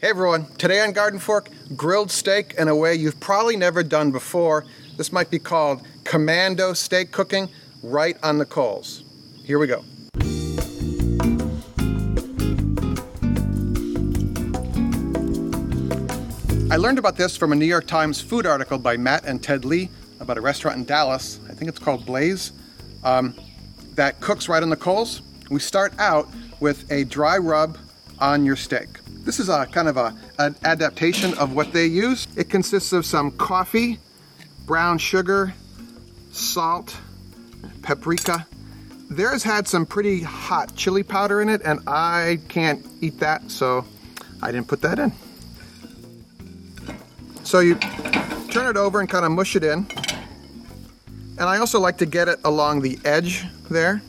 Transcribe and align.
Hey 0.00 0.10
everyone, 0.10 0.46
today 0.58 0.78
on 0.78 0.92
Garden 0.92 1.18
Fork, 1.18 1.48
grilled 1.74 2.12
steak 2.12 2.54
in 2.56 2.68
a 2.68 2.76
way 2.76 2.94
you've 2.94 3.18
probably 3.18 3.56
never 3.56 3.82
done 3.82 4.12
before. 4.12 4.64
This 4.96 5.10
might 5.10 5.28
be 5.28 5.40
called 5.40 5.84
commando 6.04 6.72
steak 6.72 7.10
cooking 7.10 7.48
right 7.82 8.16
on 8.22 8.38
the 8.38 8.44
coals. 8.46 9.02
Here 9.42 9.58
we 9.58 9.66
go. 9.66 9.82
I 16.72 16.76
learned 16.76 17.00
about 17.00 17.16
this 17.16 17.36
from 17.36 17.50
a 17.50 17.56
New 17.56 17.66
York 17.66 17.88
Times 17.88 18.20
food 18.20 18.46
article 18.46 18.78
by 18.78 18.96
Matt 18.96 19.24
and 19.24 19.42
Ted 19.42 19.64
Lee 19.64 19.90
about 20.20 20.38
a 20.38 20.40
restaurant 20.40 20.76
in 20.76 20.84
Dallas. 20.84 21.40
I 21.50 21.54
think 21.54 21.68
it's 21.68 21.80
called 21.80 22.06
Blaze, 22.06 22.52
um, 23.02 23.34
that 23.96 24.20
cooks 24.20 24.48
right 24.48 24.62
on 24.62 24.70
the 24.70 24.76
coals. 24.76 25.22
We 25.50 25.58
start 25.58 25.92
out 25.98 26.28
with 26.60 26.88
a 26.92 27.02
dry 27.02 27.38
rub 27.38 27.78
on 28.20 28.44
your 28.44 28.54
steak. 28.54 28.86
This 29.28 29.40
is 29.40 29.50
a 29.50 29.66
kind 29.66 29.88
of 29.88 29.98
a, 29.98 30.16
an 30.38 30.56
adaptation 30.64 31.36
of 31.36 31.52
what 31.52 31.74
they 31.74 31.84
use. 31.84 32.26
It 32.34 32.48
consists 32.48 32.94
of 32.94 33.04
some 33.04 33.30
coffee, 33.32 33.98
brown 34.64 34.96
sugar, 34.96 35.52
salt, 36.32 36.96
paprika. 37.82 38.46
Theirs 39.10 39.42
had 39.42 39.68
some 39.68 39.84
pretty 39.84 40.22
hot 40.22 40.74
chili 40.76 41.02
powder 41.02 41.42
in 41.42 41.50
it, 41.50 41.60
and 41.62 41.80
I 41.86 42.38
can't 42.48 42.86
eat 43.02 43.20
that, 43.20 43.50
so 43.50 43.84
I 44.40 44.50
didn't 44.50 44.66
put 44.66 44.80
that 44.80 44.98
in. 44.98 45.12
So 47.44 47.60
you 47.60 47.74
turn 47.74 48.66
it 48.66 48.78
over 48.78 48.98
and 48.98 49.10
kind 49.10 49.26
of 49.26 49.32
mush 49.32 49.56
it 49.56 49.62
in. 49.62 49.86
And 51.36 51.42
I 51.42 51.58
also 51.58 51.78
like 51.78 51.98
to 51.98 52.06
get 52.06 52.28
it 52.28 52.40
along 52.46 52.80
the 52.80 52.98
edge 53.04 53.44
there. 53.68 54.00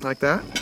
Like 0.00 0.18
that. 0.20 0.61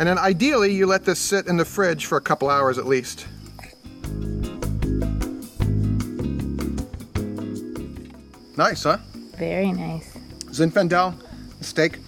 And 0.00 0.08
then 0.08 0.16
ideally 0.16 0.72
you 0.72 0.86
let 0.86 1.04
this 1.04 1.18
sit 1.18 1.46
in 1.46 1.58
the 1.58 1.64
fridge 1.66 2.06
for 2.06 2.16
a 2.16 2.22
couple 2.22 2.48
hours 2.48 2.78
at 2.78 2.86
least. 2.86 3.26
Nice, 8.56 8.84
huh? 8.84 8.96
Very 9.36 9.72
nice. 9.72 10.16
Zinfandel 10.46 11.14
steak. 11.60 11.98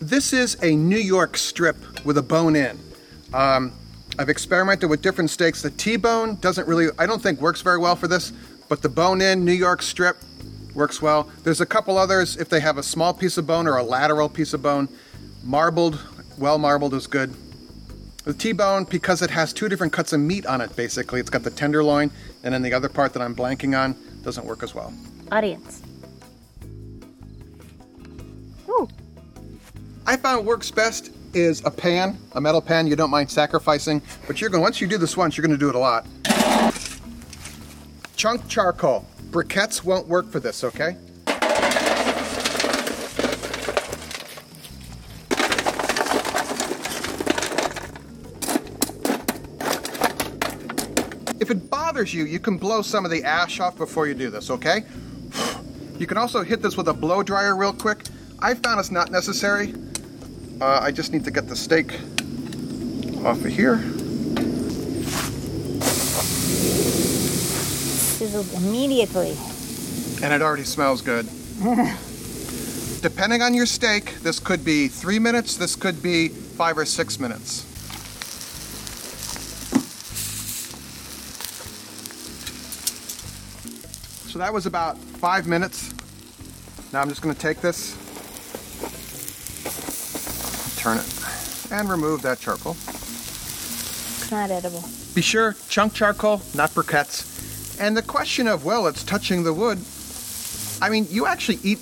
This 0.00 0.32
is 0.32 0.56
a 0.62 0.74
New 0.74 0.96
York 0.96 1.36
strip 1.36 1.76
with 2.06 2.16
a 2.16 2.22
bone 2.22 2.56
in. 2.56 2.78
Um, 3.34 3.72
I've 4.18 4.30
experimented 4.30 4.88
with 4.88 5.02
different 5.02 5.28
steaks. 5.28 5.60
The 5.60 5.70
T-bone 5.72 6.36
doesn't 6.36 6.66
really, 6.66 6.88
I 6.98 7.04
don't 7.04 7.22
think 7.22 7.38
works 7.42 7.60
very 7.60 7.78
well 7.78 7.96
for 7.96 8.08
this, 8.08 8.32
but 8.70 8.80
the 8.80 8.88
bone-in 8.88 9.44
New 9.44 9.52
York 9.52 9.82
strip 9.82 10.16
works 10.74 11.02
well. 11.02 11.30
There's 11.44 11.60
a 11.60 11.66
couple 11.66 11.98
others, 11.98 12.38
if 12.38 12.48
they 12.48 12.60
have 12.60 12.78
a 12.78 12.82
small 12.82 13.12
piece 13.12 13.36
of 13.36 13.46
bone 13.46 13.66
or 13.66 13.76
a 13.76 13.82
lateral 13.82 14.30
piece 14.30 14.54
of 14.54 14.62
bone, 14.62 14.88
marbled, 15.42 15.98
well 16.38 16.58
marbled 16.58 16.94
is 16.94 17.06
good. 17.06 17.34
The 18.24 18.34
T-bone, 18.34 18.84
because 18.84 19.20
it 19.20 19.30
has 19.30 19.52
two 19.52 19.68
different 19.68 19.92
cuts 19.92 20.12
of 20.12 20.20
meat 20.20 20.46
on 20.46 20.60
it, 20.60 20.74
basically, 20.76 21.18
it's 21.18 21.30
got 21.30 21.42
the 21.42 21.50
tenderloin, 21.50 22.10
and 22.44 22.54
then 22.54 22.62
the 22.62 22.72
other 22.72 22.88
part 22.88 23.12
that 23.14 23.22
I'm 23.22 23.34
blanking 23.34 23.76
on 23.76 23.96
doesn't 24.22 24.46
work 24.46 24.62
as 24.62 24.74
well. 24.74 24.94
Audience. 25.32 25.82
Ooh, 28.68 28.88
I 30.06 30.16
found 30.16 30.46
works 30.46 30.70
best 30.70 31.10
is 31.34 31.64
a 31.64 31.70
pan, 31.70 32.18
a 32.32 32.40
metal 32.40 32.60
pan 32.60 32.86
you 32.86 32.94
don't 32.94 33.10
mind 33.10 33.30
sacrificing, 33.30 34.00
but 34.26 34.40
you're 34.40 34.50
going 34.50 34.62
once 34.62 34.80
you 34.80 34.86
do 34.86 34.98
this 34.98 35.16
once, 35.16 35.36
you're 35.36 35.46
going 35.46 35.58
to 35.58 35.58
do 35.58 35.68
it 35.68 35.74
a 35.74 35.78
lot. 35.78 36.06
Chunk 38.16 38.46
charcoal. 38.46 39.04
Briquettes 39.30 39.82
won't 39.82 40.06
work 40.06 40.30
for 40.30 40.38
this, 40.38 40.62
okay? 40.62 40.96
If 51.42 51.50
it 51.50 51.68
bothers 51.68 52.14
you, 52.14 52.24
you 52.24 52.38
can 52.38 52.56
blow 52.56 52.82
some 52.82 53.04
of 53.04 53.10
the 53.10 53.24
ash 53.24 53.58
off 53.58 53.76
before 53.76 54.06
you 54.06 54.14
do 54.14 54.30
this, 54.30 54.48
okay? 54.48 54.84
You 55.98 56.06
can 56.06 56.16
also 56.16 56.44
hit 56.44 56.62
this 56.62 56.76
with 56.76 56.86
a 56.86 56.94
blow 56.94 57.24
dryer 57.24 57.56
real 57.56 57.72
quick. 57.72 58.04
I 58.38 58.54
found 58.54 58.78
it's 58.78 58.92
not 58.92 59.10
necessary. 59.10 59.74
Uh, 60.60 60.78
I 60.80 60.92
just 60.92 61.12
need 61.12 61.24
to 61.24 61.32
get 61.32 61.48
the 61.48 61.56
steak 61.56 61.94
off 63.24 63.44
of 63.44 63.46
here. 63.46 63.78
sizzled 68.22 68.62
immediately. 68.62 69.36
And 70.22 70.32
it 70.32 70.42
already 70.42 70.62
smells 70.62 71.02
good. 71.02 71.26
Depending 73.02 73.42
on 73.42 73.52
your 73.52 73.66
steak, 73.66 74.14
this 74.20 74.38
could 74.38 74.64
be 74.64 74.86
three 74.86 75.18
minutes, 75.18 75.56
this 75.56 75.74
could 75.74 76.00
be 76.04 76.28
five 76.28 76.78
or 76.78 76.84
six 76.84 77.18
minutes. 77.18 77.71
So 84.32 84.38
that 84.38 84.50
was 84.50 84.64
about 84.64 84.96
five 84.96 85.46
minutes. 85.46 85.92
Now 86.90 87.02
I'm 87.02 87.10
just 87.10 87.20
going 87.20 87.34
to 87.34 87.40
take 87.40 87.60
this, 87.60 87.92
turn 90.78 90.96
it, 90.96 91.70
and 91.70 91.90
remove 91.90 92.22
that 92.22 92.40
charcoal. 92.40 92.72
It's 92.72 94.30
not 94.30 94.50
edible. 94.50 94.82
Be 95.14 95.20
sure, 95.20 95.54
chunk 95.68 95.92
charcoal, 95.92 96.40
not 96.54 96.70
briquettes. 96.70 97.78
And 97.78 97.94
the 97.94 98.00
question 98.00 98.48
of, 98.48 98.64
well, 98.64 98.86
it's 98.86 99.04
touching 99.04 99.44
the 99.44 99.52
wood. 99.52 99.78
I 100.80 100.88
mean, 100.88 101.06
you 101.10 101.26
actually 101.26 101.58
eat, 101.62 101.80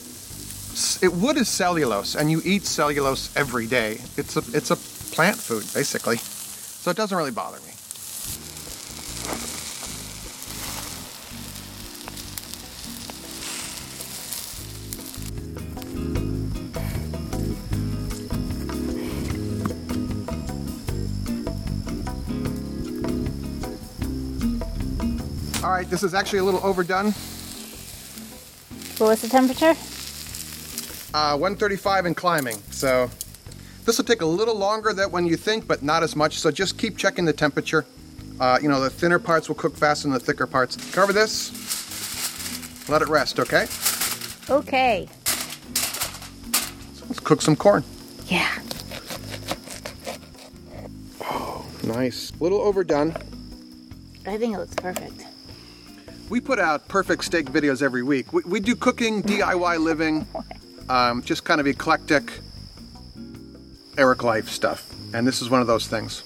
it, 1.03 1.13
wood 1.13 1.37
is 1.37 1.49
cellulose, 1.49 2.17
and 2.17 2.33
you 2.33 2.43
eat 2.45 2.67
cellulose 2.67 3.31
every 3.37 3.69
day. 3.69 4.01
It's 4.17 4.37
a, 4.37 4.43
it's 4.57 4.73
a 4.73 4.77
plant 5.15 5.37
food, 5.37 5.63
basically. 5.73 6.17
So 6.17 6.91
it 6.91 6.97
doesn't 6.97 7.17
really 7.17 7.31
bother 7.31 7.59
me. 7.59 7.75
All 25.63 25.71
right, 25.71 25.89
this 25.91 26.03
is 26.03 26.15
actually 26.15 26.39
a 26.39 26.45
little 26.45 26.65
overdone. 26.65 27.13
What 28.97 29.09
was 29.09 29.21
the 29.21 29.29
temperature? 29.29 29.75
Uh, 31.13 31.37
135 31.37 32.07
and 32.07 32.17
climbing. 32.17 32.57
So 32.71 33.11
this 33.85 33.99
will 33.99 34.07
take 34.07 34.23
a 34.23 34.27
little 34.27 34.55
longer 34.55 34.95
than 34.95 35.11
when 35.11 35.27
you 35.27 35.37
think, 35.37 35.67
but 35.67 35.83
not 35.83 36.03
as 36.03 36.17
much. 36.17 36.39
So 36.39 36.51
just 36.51 36.79
keep 36.79 36.97
checking 36.97 37.27
the 37.27 37.35
temperature. 37.35 37.85
Uh, 38.41 38.59
you 38.63 38.71
know, 38.71 38.81
the 38.81 38.89
thinner 38.89 39.19
parts 39.19 39.49
will 39.49 39.55
cook 39.55 39.77
faster 39.77 40.05
than 40.05 40.15
the 40.15 40.21
thicker 40.21 40.47
parts. 40.47 40.77
Cover 40.93 41.13
this. 41.13 42.89
Let 42.89 43.03
it 43.03 43.09
rest, 43.09 43.39
okay? 43.39 43.67
Okay. 44.49 45.07
Let's 47.07 47.21
cook 47.21 47.43
some 47.43 47.55
corn. 47.55 47.85
Yeah. 48.29 48.51
Oh, 51.21 51.67
nice. 51.85 52.31
A 52.31 52.43
little 52.43 52.63
overdone. 52.63 53.15
I 54.27 54.39
think 54.39 54.55
it 54.55 54.59
looks 54.59 54.75
perfect. 54.75 55.27
We 56.31 56.41
put 56.41 56.59
out 56.61 56.87
perfect 56.87 57.25
steak 57.25 57.47
videos 57.47 57.83
every 57.83 58.05
week. 58.05 58.33
We, 58.33 58.43
we 58.47 58.61
do 58.61 58.77
cooking, 58.77 59.23
DIY 59.25 59.81
living, 59.81 60.27
um, 60.89 61.23
just 61.23 61.43
kind 61.45 61.61
of 61.61 61.67
eclectic 61.67 62.39
Eric 63.99 64.23
life 64.23 64.49
stuff. 64.49 64.95
And 65.13 65.27
this 65.27 65.43
is 65.43 65.51
one 65.51 65.61
of 65.61 65.67
those 65.67 65.89
things. 65.89 66.23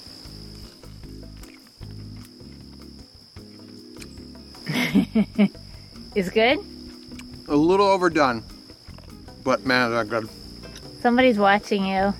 Is 6.15 6.29
good? 6.31 6.59
A 7.49 7.57
little 7.57 7.87
overdone, 7.87 8.45
but 9.43 9.65
man, 9.67 9.91
they're 9.91 10.05
good. 10.05 10.29
Somebody's 11.01 11.39
watching 11.39 11.85
you. 11.87 12.15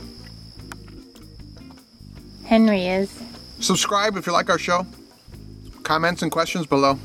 Henry 2.45 2.87
is. 2.87 3.23
Subscribe 3.61 4.17
if 4.17 4.27
you 4.27 4.33
like 4.33 4.51
our 4.51 4.59
show. 4.59 4.87
Comments 5.83 6.21
and 6.23 6.31
questions 6.31 6.67
below. 6.67 6.99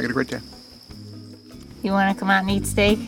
Make 0.00 0.06
it 0.06 0.12
a 0.12 0.14
great 0.14 0.28
day. 0.28 0.40
You 1.82 1.92
want 1.92 2.16
to 2.16 2.18
come 2.18 2.30
out 2.30 2.40
and 2.40 2.50
eat 2.50 2.64
steak? 2.64 3.00